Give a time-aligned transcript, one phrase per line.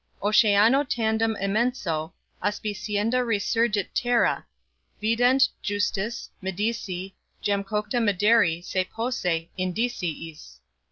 [0.23, 2.11] OCEANO TANDEM EMENSO,
[2.41, 4.47] ASPICIENDA RESURGIT TERRA;
[4.99, 10.59] VIDENT, JUSTIS, MEDICI, JAM COCTA MEDERI SE POSSE, INDICIIS.